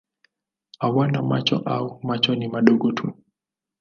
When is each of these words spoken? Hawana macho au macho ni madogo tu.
Hawana 0.79 1.19
macho 1.21 1.57
au 1.65 1.99
macho 2.03 2.35
ni 2.35 2.47
madogo 2.47 2.91
tu. 2.91 3.13